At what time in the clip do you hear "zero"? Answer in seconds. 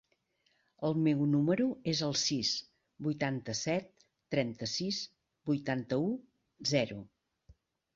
6.77-7.05